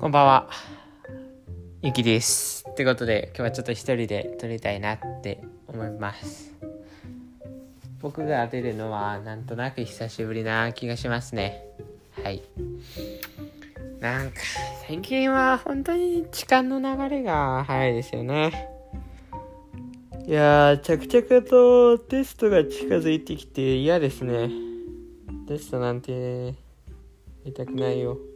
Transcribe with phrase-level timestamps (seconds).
[0.00, 0.48] こんばんは。
[1.82, 2.64] ゆきです。
[2.70, 6.54] ってことで、今日はちょっと一人で撮りたいなって思います。
[8.00, 11.66] 僕が出るのは、なんとなく久しぶりな気がしますね。
[12.24, 12.42] はい。
[14.00, 14.40] なんか、
[14.88, 18.70] 最近は本当に時間の流れが早いですよね。
[20.26, 24.48] いや、着々とテストが近づいてきて嫌ですね。
[25.46, 26.52] テストなんて、や
[27.44, 28.29] りたくないよ。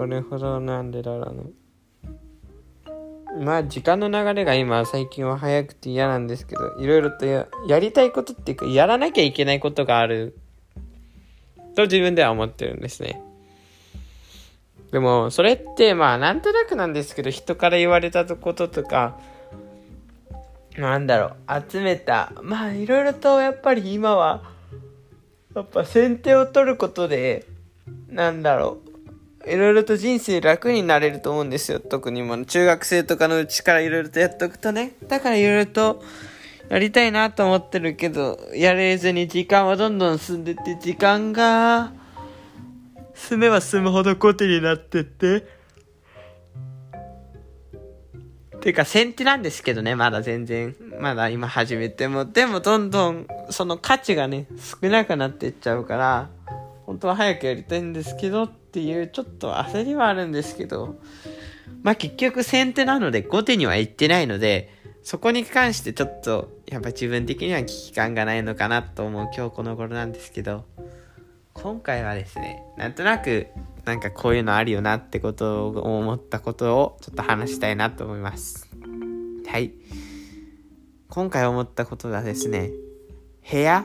[0.00, 1.34] これほどなんでだろう
[3.34, 3.44] な。
[3.44, 7.46] まあ時間の流れが今最近は早くて嫌なんですけどいろいろとや
[7.78, 10.38] りたいことっていうかやらなきゃいけないことがある。
[11.76, 13.20] と自分では思ってるんですね。
[14.90, 19.20] でもそれってまあなんとなくなんですけど人から言われたこととか
[20.78, 24.44] なんだろう集めたまあいろいろとやっぱり今は
[25.54, 27.44] やっぱ先手を取ることで
[28.08, 28.89] なんだろう
[29.46, 31.80] いろいろと人生楽になれると思うんですよ。
[31.80, 34.92] 特にも中学生とかのうちからいろいろとやっとくとね。
[35.08, 36.02] だからいろいろと
[36.68, 41.92] やりたいなと思ってるけど、やれずに時間はどんどん進んでって、時間が
[43.14, 45.46] 進めば進むほどコテになってって。
[48.60, 50.76] ていうか先手なんですけどね、まだ全然。
[51.00, 52.26] まだ今始めても。
[52.26, 54.46] でもどんどんその価値がね、
[54.82, 56.28] 少なくなっていっちゃうから、
[56.84, 61.00] 本当は早くやりたいんですけどっていうちょっと焦りはあるんですけど、
[61.82, 70.64] まあ結局先手なので後手には行ってないので、そこに関してちょっとやっぱ自分的には危機感がないのかなと思う今日この頃なんですけど、
[71.52, 73.48] 今回はですね、なんとなく
[73.84, 78.68] なんかこういうのあるよなってことを思ったことをちょっと話したいなと思います。
[79.48, 79.72] はい。
[81.08, 82.70] 今回思ったことがですね、
[83.50, 83.84] 部屋？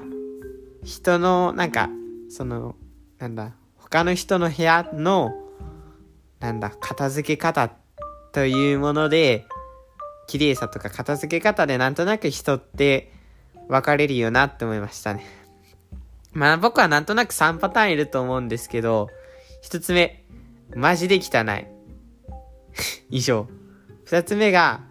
[0.84, 1.90] 人のなんか
[2.30, 2.76] その
[3.18, 3.54] なんだ、
[3.90, 5.34] 他の人の部屋の、
[6.40, 7.72] なんだ、片付け方
[8.32, 9.46] というもので、
[10.28, 13.14] 綺麗さとか片付け方でなんとなく人って
[13.70, 15.24] 分かれるよなって思いましたね。
[16.34, 19.10] まあ僕はなんとなく3パターンいると思うんですけど、
[19.64, 20.24] 1つ目、
[20.76, 21.68] マジで汚い。
[23.10, 23.48] 以上。
[24.08, 24.82] 2つ目が、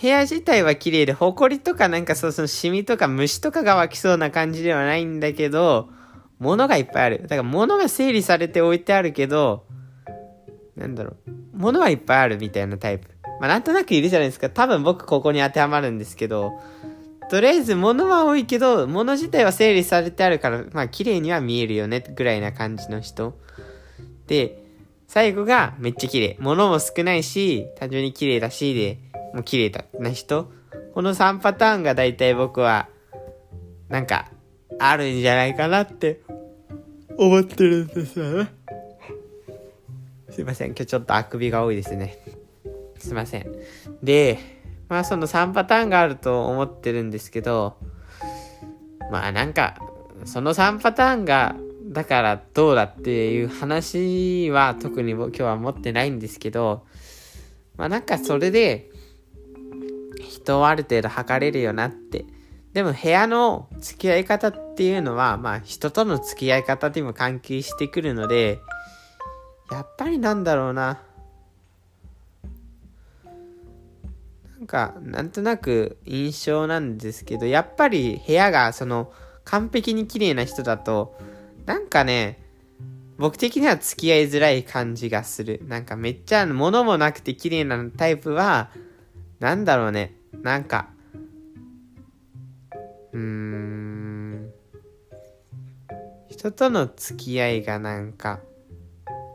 [0.00, 5.88] 部屋自体は綺麗で、埃とかなんかそうそのシミとか虫とかが湧きそうな感じではないんだけど、
[6.38, 7.22] 物がいっぱいある。
[7.22, 9.64] だから物が整理されて置いてあるけど、
[10.76, 11.30] なんだろう。
[11.54, 13.08] 物はいっぱいあるみたいなタイプ。
[13.40, 14.50] まあなんとなくいるじゃないですか。
[14.50, 16.52] 多分僕ここに当てはまるんですけど、
[17.30, 23.38] とりあえず物は多いけど、物自体は整理されてあるから、まあ綺麗には見えるよね、ぐらいな感じの人。
[24.26, 24.62] で、
[25.06, 26.36] 最後がめっちゃ綺麗。
[26.40, 28.98] 物も少ないし、単純に綺麗だし、で、
[29.34, 30.50] もう綺麗だな人。
[30.94, 32.88] この3パターンが大体僕は、
[33.88, 34.31] なんか、
[34.90, 36.20] あるんじゃないかなって
[37.16, 38.52] 思ってるんですよね。
[40.30, 40.68] すいません。
[40.68, 42.18] 今日ちょっとあくびが多いですね。
[42.98, 43.52] すいません。
[44.02, 44.38] で、
[44.88, 47.76] まあその3パターンがあると思ってるんですけど、
[49.10, 49.76] まあなんか、
[50.24, 51.54] その3パターンが、
[51.84, 56.84] だからどうだっていう話は特に僕今日は持ってないんですけど、
[57.76, 58.90] まあなんかそれで、
[60.20, 62.24] 人をある程度測れるよなって
[62.72, 68.60] でも部屋の付き合い方っていうのは、まあ人との付き合い方にも関係してくるので、
[69.70, 71.02] やっぱりなんだろうな。
[74.58, 79.12] なんか、なんとなく印象なんですけど、やっぱり部屋がその
[79.44, 81.18] 完璧に綺麗な人だと、
[81.66, 82.38] なんかね、
[83.18, 85.60] 僕的には付き合いづらい感じがする。
[85.66, 88.70] なんかめっちゃ物もなくて綺麗なタイプは、
[89.40, 90.14] なんだろうね。
[90.42, 90.88] なんか、
[96.42, 98.40] 人との付き合いがなんか、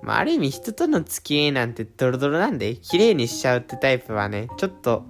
[0.03, 5.05] まあ、ある意味人との付き合いなんてドロドロなんで、綺麗にしちゃうってタイプはね、ちょっと、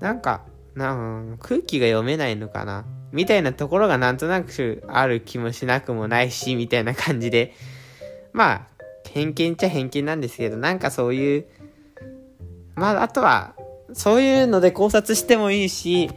[0.00, 7.52] なんか、なん空気が読めないのかなみたいなところがなんとなくある気もしなくもないし、みたいな感じで、
[8.32, 8.66] まあ、
[9.06, 11.46] 偏見っちゃ偏見なんですけど、なんかそういう、
[12.76, 13.54] まあ、あとは、
[13.92, 16.08] そういうので考察してもいいし、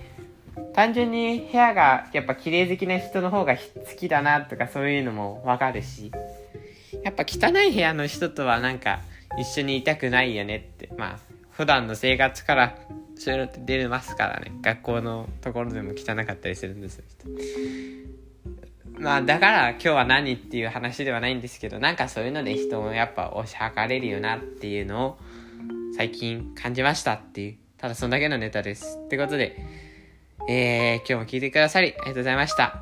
[0.77, 3.61] 単純に部屋がやっぱ綺麗好きな人の方が好
[3.97, 6.11] きだなとかそういうのもわかるし、
[7.03, 8.99] やっぱ汚い部屋の人とはなんか
[9.39, 11.19] 一緒にいたくないよねって、まあ
[11.49, 12.77] 普段の生活から
[13.15, 14.51] そういうのって出ますからね。
[14.61, 17.05] 学校のところでも汚かったりするんですよ。
[18.99, 25.17] まあだから今日は何っていう話ではないんですけど、なんかそういうので人もやっぱ推し量れるよなっていうのを
[25.97, 28.99] 最近感じましたっていう、ただそんだけのネタです。
[29.05, 29.86] ってことで、
[30.49, 32.81] えー、今日も聞いてくださりありがとうございました。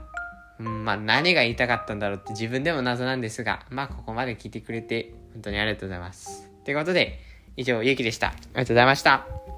[0.59, 6.49] うん、まあ何が言いたかったんだろうって自分でも謎なんですが、まあここまで聞いてくれて本当にありがとうございます。
[6.63, 7.19] ということで、
[7.57, 8.27] 以上、ゆうきでした。
[8.27, 9.54] ありがとうございました。